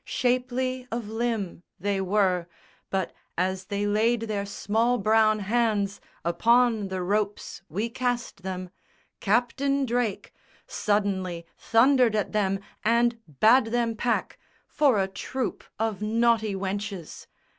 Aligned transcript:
Shapely 0.03 0.87
of 0.91 1.09
limb 1.09 1.61
They 1.79 2.01
were; 2.01 2.47
but 2.89 3.13
as 3.37 3.65
they 3.65 3.85
laid 3.85 4.21
their 4.21 4.47
small 4.47 4.97
brown 4.97 5.37
hands 5.41 6.01
Upon 6.25 6.87
the 6.87 7.03
ropes 7.03 7.61
we 7.69 7.87
cast 7.87 8.41
them, 8.41 8.71
Captain 9.19 9.85
Drake 9.85 10.33
Suddenly 10.65 11.45
thundered 11.55 12.15
at 12.15 12.31
them 12.31 12.59
and 12.83 13.19
bade 13.39 13.65
them 13.65 13.95
pack 13.95 14.39
For 14.67 14.97
a 14.97 15.07
troop 15.07 15.63
of 15.77 16.01
naughty 16.01 16.55
wenches! 16.55 17.27